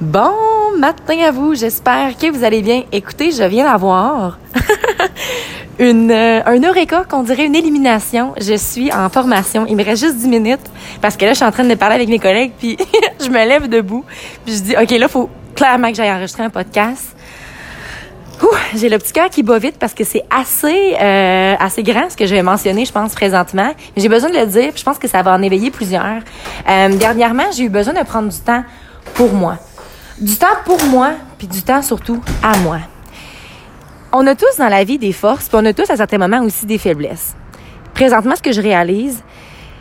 [0.00, 2.82] Bon matin à vous, j'espère que vous allez bien.
[2.92, 4.38] Écoutez, je viens d'avoir
[5.78, 8.34] une, euh, un eureka, qu'on dirait une élimination.
[8.38, 10.70] Je suis en formation, il me reste juste 10 minutes
[11.00, 12.76] parce que là, je suis en train de parler avec mes collègues, puis
[13.24, 14.04] je me lève debout,
[14.44, 17.16] puis je dis, OK, là, faut clairement que j'aille enregistrer un podcast.
[18.74, 22.18] J'ai le petit cœur qui bat vite parce que c'est assez euh, assez grand ce
[22.18, 23.72] que je vais mentionner, je pense présentement.
[23.96, 26.20] J'ai besoin de le dire, je pense que ça va en éveiller plusieurs.
[26.68, 28.62] Euh, dernièrement, j'ai eu besoin de prendre du temps
[29.14, 29.56] pour moi.
[30.20, 32.78] Du temps pour moi, puis du temps surtout à moi.
[34.12, 36.40] On a tous dans la vie des forces, puis on a tous à certains moments
[36.40, 37.36] aussi des faiblesses.
[37.92, 39.22] Présentement, ce que je réalise,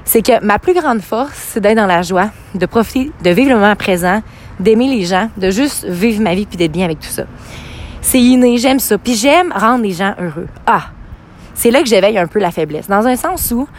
[0.03, 3.49] c'est que ma plus grande force, c'est d'être dans la joie, de profiter, de vivre
[3.49, 4.21] le moment présent,
[4.59, 7.23] d'aimer les gens, de juste vivre ma vie puis d'être bien avec tout ça.
[8.01, 8.97] C'est inné, j'aime ça.
[8.97, 10.47] Puis j'aime rendre les gens heureux.
[10.67, 10.89] Ah,
[11.53, 12.87] c'est là que j'éveille un peu la faiblesse.
[12.87, 13.69] Dans un sens où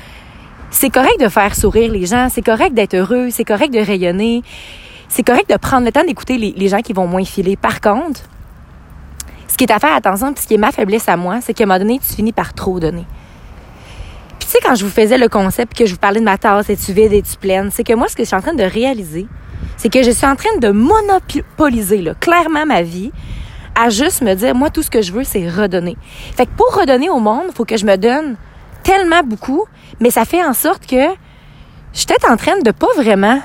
[0.70, 4.42] c'est correct de faire sourire les gens, c'est correct d'être heureux, c'est correct de rayonner,
[5.08, 7.56] c'est correct de prendre le temps d'écouter les, gens qui vont moins filer.
[7.56, 8.20] Par contre,
[9.48, 11.54] ce qui est à faire attention, puis ce qui est ma faiblesse à moi, c'est
[11.54, 13.06] qu'à un moment donné, tu finis par trop donner.
[14.38, 16.38] Puis tu sais, quand je vous faisais le concept, que je vous parlais de ma
[16.38, 18.64] tasse, es-tu vide, es-tu pleine, c'est que moi, ce que je suis en train de
[18.64, 19.26] réaliser,
[19.76, 23.12] c'est que je suis en train de monopoliser là, clairement ma vie
[23.74, 25.96] à juste me dire, moi, tout ce que je veux, c'est redonner.
[26.34, 28.36] Fait que pour redonner au monde, il faut que je me donne
[28.82, 29.64] tellement beaucoup,
[30.00, 30.96] mais ça fait en sorte que
[31.92, 33.40] je suis peut-être en train de pas vraiment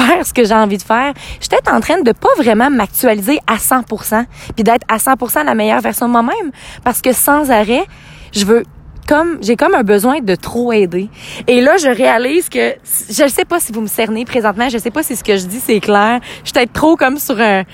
[0.00, 1.12] faire ce que j'ai envie de faire.
[1.14, 5.80] Peut-être en train de pas vraiment m'actualiser à 100%, puis d'être à 100% la meilleure
[5.80, 6.50] version de moi-même,
[6.84, 7.84] parce que sans arrêt,
[8.32, 8.64] je veux
[9.08, 11.08] comme j'ai comme un besoin de trop aider.
[11.48, 12.74] Et là, je réalise que
[13.10, 15.36] je ne sais pas si vous me cernez présentement, je sais pas si ce que
[15.36, 16.20] je dis c'est clair.
[16.22, 17.64] Je suis peut-être trop comme sur un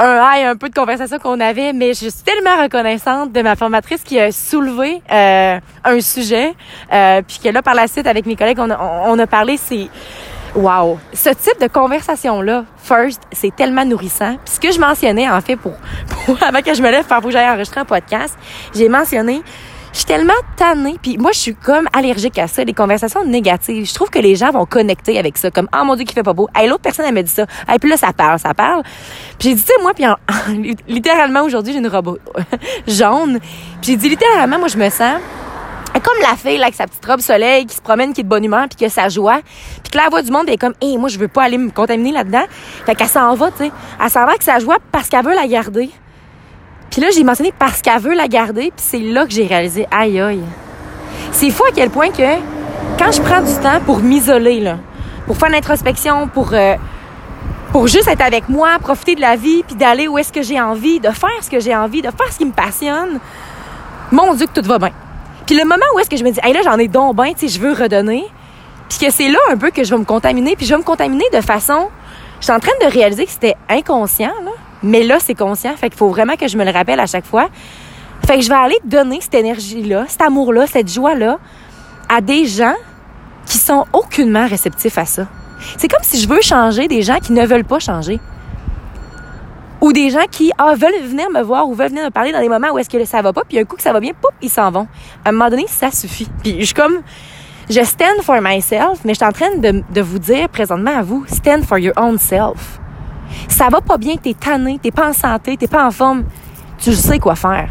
[0.00, 3.56] un high un peu de conversation qu'on avait, mais je suis tellement reconnaissante de ma
[3.56, 6.54] formatrice qui a soulevé euh, un sujet,
[6.92, 9.56] euh, puis que là par la suite avec mes collègues on a, on a parlé,
[9.56, 9.88] c'est
[10.54, 10.98] Wow!
[11.12, 14.36] Ce type de conversation-là, first, c'est tellement nourrissant.
[14.44, 15.72] Puis ce que je mentionnais, en fait, pour,
[16.26, 18.36] pour avant que je me lève pour que j'aille enregistrer un podcast,
[18.74, 19.42] j'ai mentionné
[19.92, 23.86] je suis tellement tannée, puis moi, je suis comme allergique à ça, les conversations négatives.
[23.86, 26.22] Je trouve que les gens vont connecter avec ça, comme «Oh mon Dieu, qui fait
[26.22, 27.46] pas beau!» Hey, l'autre personne, elle me dit ça.
[27.66, 28.82] Hey, puis là, ça parle, ça parle.
[29.38, 30.04] Puis j'ai dit, tu sais, moi, puis
[30.88, 32.18] littéralement, aujourd'hui, j'ai une robe
[32.86, 33.40] jaune.
[33.80, 35.20] Puis j'ai dit, littéralement, moi, je me sens
[36.00, 38.28] comme la fille là, avec sa petite robe soleil qui se promène, qui est de
[38.28, 39.40] bonne humeur, puis qui a sa joie.
[39.82, 41.70] Puis que la voix du monde, est comme, hé, moi, je veux pas aller me
[41.70, 42.44] contaminer là-dedans.
[42.84, 43.72] Fait qu'elle s'en va, tu sais.
[44.02, 45.90] Elle s'en va avec sa joie parce qu'elle veut la garder.
[46.90, 49.86] Puis là, j'ai mentionné parce qu'elle veut la garder, puis c'est là que j'ai réalisé,
[49.90, 50.42] aïe, aïe.
[51.32, 52.36] C'est fou à quel point que
[52.98, 54.74] quand je prends du temps pour m'isoler,
[55.26, 56.76] pour faire l'introspection, pour, euh,
[57.72, 60.60] pour juste être avec moi, profiter de la vie, puis d'aller où est-ce que j'ai
[60.60, 63.20] envie, de faire ce que j'ai envie, de faire ce qui me passionne,
[64.10, 64.92] mon Dieu, que tout va bien.
[65.48, 67.32] Puis le moment où est-ce que je me dis, hey là, j'en ai donc bien,
[67.32, 68.22] tu sais, je veux redonner,
[68.86, 70.84] puis que c'est là un peu que je vais me contaminer, puis je vais me
[70.84, 71.88] contaminer de façon,
[72.38, 74.50] je suis en train de réaliser que c'était inconscient, là.
[74.82, 75.74] Mais là, c'est conscient.
[75.74, 77.48] Fait qu'il faut vraiment que je me le rappelle à chaque fois.
[78.26, 81.38] Fait que je vais aller donner cette énergie-là, cet amour-là, cette joie-là
[82.10, 82.76] à des gens
[83.46, 85.28] qui sont aucunement réceptifs à ça.
[85.78, 88.20] C'est comme si je veux changer des gens qui ne veulent pas changer.
[89.80, 92.40] Ou des gens qui ah, veulent venir me voir ou veulent venir me parler dans
[92.40, 94.12] des moments où est-ce que ça va pas, puis un coup que ça va bien,
[94.12, 94.88] pouf, ils s'en vont.
[95.24, 96.28] À un moment donné, ça suffit.
[96.42, 97.00] Puis je suis comme,
[97.70, 101.24] je stand for myself, mais je suis en train de, vous dire présentement à vous,
[101.28, 102.80] stand for your own self.
[103.48, 106.24] Ça va pas bien, t'es tanné, t'es pas en santé, t'es pas en forme.
[106.78, 107.70] Tu sais quoi faire.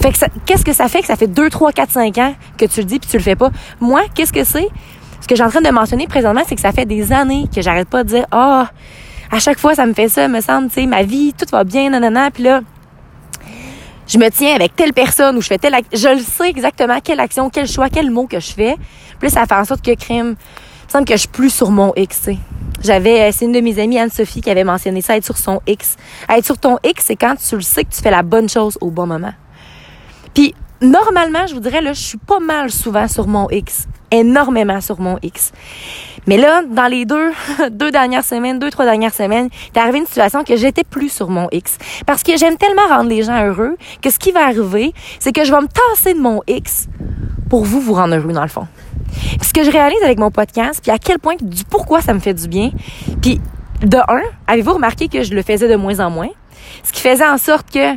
[0.00, 2.66] Fait que qu'est-ce que ça fait que ça fait 2, 3, 4, 5 ans que
[2.66, 3.50] tu le dis puis tu le fais pas?
[3.80, 4.68] Moi, qu'est-ce que c'est?
[5.20, 7.62] Ce que j'ai en train de mentionner présentement, c'est que ça fait des années que
[7.62, 8.68] j'arrête pas de dire, ah,
[9.30, 11.64] à chaque fois, ça me fait ça, me semble, tu sais, ma vie, tout va
[11.64, 12.60] bien, nanana, puis là,
[14.06, 17.20] je me tiens avec telle personne ou je fais telle je le sais exactement quelle
[17.20, 18.76] action, quel choix, quel mot que je fais.
[19.18, 21.70] Puis ça fait en sorte que crime, il me semble que je suis plus sur
[21.70, 22.28] mon X,
[22.84, 25.62] j'avais, euh, c'est une de mes amies, Anne-Sophie, qui avait mentionné ça, être sur son
[25.66, 25.96] X.
[26.28, 28.76] Être sur ton X, c'est quand tu le sais que tu fais la bonne chose
[28.82, 29.32] au bon moment.
[30.34, 33.86] Puis, normalement, je vous dirais, là, je suis pas mal souvent sur mon X.
[34.10, 35.52] Énormément sur mon X.
[36.26, 37.32] Mais là, dans les deux,
[37.70, 41.28] deux dernières semaines, deux, trois dernières semaines, t'es arrivé une situation que j'étais plus sur
[41.28, 41.78] mon X.
[42.06, 45.44] Parce que j'aime tellement rendre les gens heureux que ce qui va arriver, c'est que
[45.44, 46.88] je vais me tasser de mon X
[47.50, 48.66] pour vous vous rendre heureux, dans le fond
[49.42, 52.20] ce que je réalise avec mon podcast, puis à quel point, du pourquoi ça me
[52.20, 52.70] fait du bien,
[53.22, 53.40] puis
[53.82, 56.30] de un, avez-vous remarqué que je le faisais de moins en moins?
[56.82, 57.94] Ce qui faisait en sorte que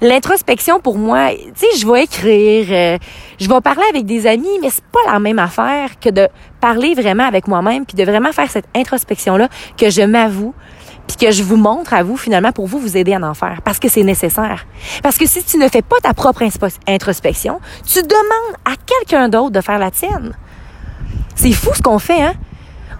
[0.00, 2.98] l'introspection pour moi, tu sais, je vais écrire, euh,
[3.38, 6.28] je vais parler avec des amis, mais c'est pas la même affaire que de
[6.60, 10.54] parler vraiment avec moi-même, puis de vraiment faire cette introspection-là que je m'avoue,
[11.06, 13.60] puis que je vous montre à vous finalement pour vous vous aider à en faire
[13.64, 14.66] parce que c'est nécessaire.
[15.02, 16.42] Parce que si tu ne fais pas ta propre
[16.86, 20.36] introspection, tu demandes à quelqu'un d'autre de faire la tienne.
[21.34, 22.34] C'est fou ce qu'on fait, hein?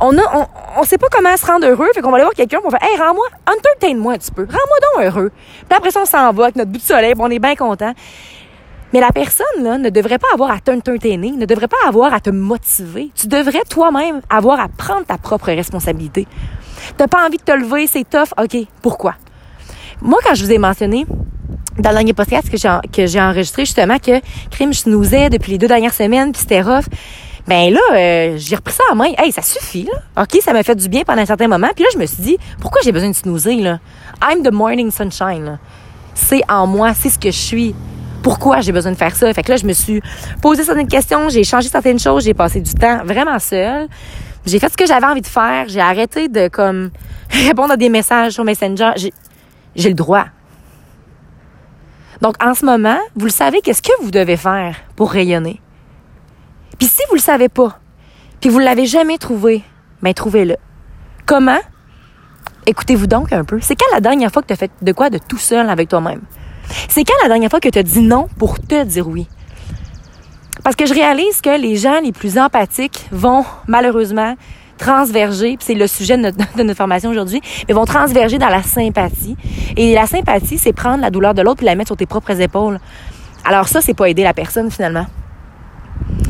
[0.00, 0.46] On a, on,
[0.80, 2.78] on sait pas comment se rendre heureux, fait qu'on va aller voir quelqu'un, on va
[2.78, 5.30] faire, hey, rends-moi, entertain-moi un petit peu, rends-moi donc heureux.
[5.68, 7.92] Puis après ça, on s'en va avec notre bout de soleil, on est bien content.
[8.92, 12.20] Mais la personne, là, ne devrait pas avoir à t'entertainer, ne devrait pas avoir à
[12.20, 13.10] te motiver.
[13.14, 16.26] Tu devrais toi-même avoir à prendre ta propre responsabilité.
[16.96, 18.32] T'as pas envie de te lever, c'est tough.
[18.40, 19.14] OK, pourquoi?
[20.00, 21.04] Moi, quand je vous ai mentionné
[21.78, 24.20] dans le dernier podcast que j'ai, que enregistré, justement, que
[24.50, 26.84] crime, je snoozais depuis les deux dernières semaines, puis c'était rough,
[27.46, 29.12] ben là, euh, j'ai repris ça en main.
[29.18, 30.22] Hey, ça suffit, là.
[30.22, 31.68] OK, ça m'a fait du bien pendant un certain moment.
[31.74, 33.78] Puis là, je me suis dit, pourquoi j'ai besoin de snoozer, là?
[34.22, 35.58] I'm the morning sunshine.
[36.14, 37.74] C'est en moi, c'est ce que je suis
[38.22, 39.32] pourquoi j'ai besoin de faire ça?
[39.32, 40.02] Fait que là, je me suis
[40.42, 43.86] posé certaines questions, j'ai changé certaines choses, j'ai passé du temps vraiment seule.
[44.44, 46.90] J'ai fait ce que j'avais envie de faire, j'ai arrêté de comme
[47.30, 48.90] répondre à des messages sur Messenger.
[49.76, 50.24] J'ai le droit.
[52.20, 55.60] Donc en ce moment, vous le savez, qu'est-ce que vous devez faire pour rayonner?
[56.78, 57.78] Puis si vous le savez pas,
[58.40, 59.62] puis vous l'avez jamais trouvé,
[60.02, 60.56] ben trouvez-le.
[61.24, 61.58] Comment?
[62.66, 63.60] Écoutez-vous donc un peu.
[63.60, 65.88] C'est quand la dernière fois que tu as fait de quoi de tout seul avec
[65.88, 66.22] toi-même?
[66.88, 69.28] C'est quand la dernière fois que tu as dit non pour te dire oui?
[70.64, 74.34] Parce que je réalise que les gens les plus empathiques vont malheureusement
[74.78, 76.32] transverger, c'est le sujet de
[76.62, 79.36] notre, formation aujourd'hui, mais vont transverger dans la sympathie.
[79.76, 82.40] Et la sympathie, c'est prendre la douleur de l'autre et la mettre sur tes propres
[82.40, 82.80] épaules.
[83.44, 85.06] Alors ça, c'est pas aider la personne finalement.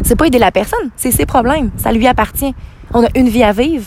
[0.06, 2.54] C'est pas aider la personne, c'est ses problèmes, ça lui appartient.
[2.94, 3.86] On a une vie à vivre.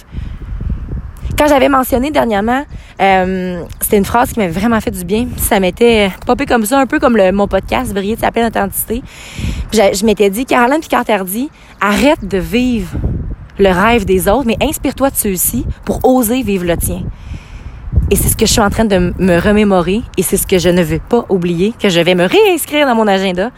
[1.38, 2.66] Quand j'avais mentionné dernièrement,
[3.02, 5.28] euh, c'était une phrase qui m'avait vraiment fait du bien.
[5.38, 8.48] Ça m'était popé comme ça, un peu comme le, mon podcast, Briller de sa pleine
[8.48, 9.02] authenticité.
[9.72, 11.50] Je, m'étais dit, Caroline Picard-Tardy,
[11.80, 12.90] arrête de vivre
[13.58, 17.04] le rêve des autres, mais inspire-toi de ceux-ci pour oser vivre le tien.
[18.12, 20.58] Et c'est ce que je suis en train de me remémorer et c'est ce que
[20.58, 23.52] je ne veux pas oublier, que je vais me réinscrire dans mon agenda.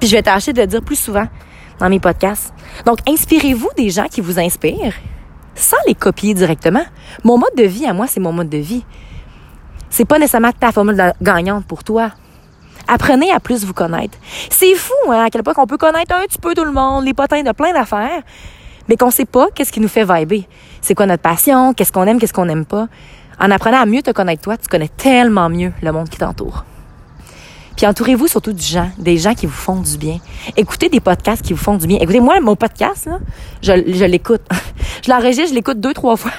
[0.00, 1.28] Puis je vais tâcher de le dire plus souvent
[1.82, 2.54] dans mes podcasts.
[2.86, 4.94] Donc, inspirez-vous des gens qui vous inspirent
[5.54, 6.84] sans les copier directement.
[7.24, 8.84] Mon mode de vie à moi, c'est mon mode de vie.
[9.90, 12.12] C'est pas nécessairement ta formule gagnante pour toi.
[12.88, 14.16] Apprenez à plus vous connaître.
[14.48, 17.04] C'est fou, hein, à quel point qu'on peut connaître un petit peu tout le monde,
[17.04, 18.22] les potins de plein d'affaires,
[18.88, 20.48] mais qu'on sait pas qu'est-ce qui nous fait vibrer.
[20.80, 22.86] C'est quoi notre passion, qu'est-ce qu'on aime, qu'est-ce qu'on n'aime pas.
[23.40, 26.64] En apprenant à mieux te connaître toi, tu connais tellement mieux le monde qui t'entoure.
[27.76, 30.18] Puis entourez-vous surtout de gens, des gens qui vous font du bien.
[30.56, 31.98] Écoutez des podcasts qui vous font du bien.
[32.00, 33.18] Écoutez, moi, mon podcast, là,
[33.62, 34.42] je, l'écoute.
[35.04, 36.32] je l'enregistre, je l'écoute deux, trois fois.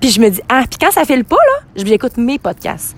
[0.00, 2.96] Puis je me dis, ah, puis quand ça fait le pas, là, je mes podcasts.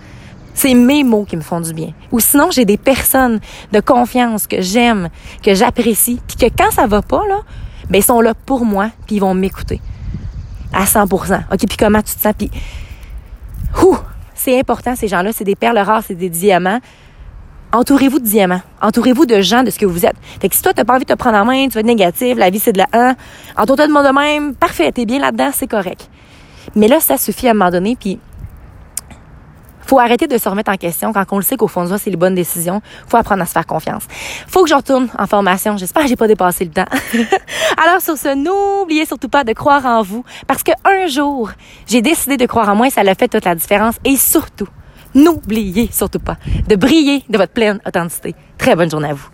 [0.53, 1.93] C'est mes mots qui me font du bien.
[2.11, 3.41] Ou sinon, j'ai des personnes
[3.73, 5.09] de confiance que j'aime,
[5.43, 7.41] que j'apprécie, puis que quand ça va pas, là,
[7.89, 9.81] ben, ils sont là pour moi, puis ils vont m'écouter.
[10.73, 12.35] À 100% OK, puis comment tu te sens?
[12.37, 12.51] Puis,
[14.35, 15.33] c'est important, ces gens-là.
[15.33, 16.81] C'est des perles rares, c'est des diamants
[17.73, 18.63] entourez-vous de diamants.
[18.83, 20.17] Entourez-vous de gens de ce que vous êtes.
[20.41, 21.87] Fait que si toi, t'as pas envie de te prendre en main, tu vas être
[21.87, 23.15] négatif, la vie, c'est de la 1,
[23.57, 26.11] entoure-toi de monde de même, parfait, t'es bien là-dedans, c'est correct.
[26.75, 28.19] Mais là, ça suffit à un moment donné, puis
[29.91, 31.99] faut arrêter de se remettre en question quand on le sait qu'au fond de soi,
[31.99, 32.81] c'est les bonnes décisions.
[33.09, 34.05] Faut apprendre à se faire confiance.
[34.47, 35.77] Faut que je retourne en formation.
[35.77, 36.85] J'espère que j'ai pas dépassé le temps.
[37.85, 41.51] Alors, sur ce, n'oubliez surtout pas de croire en vous parce que un jour,
[41.89, 43.97] j'ai décidé de croire en moi et ça l'a fait toute la différence.
[44.05, 44.69] Et surtout,
[45.15, 46.37] N'oubliez surtout pas
[46.69, 48.35] de briller de votre pleine authenticité.
[48.59, 49.29] Très bonne journée à vous.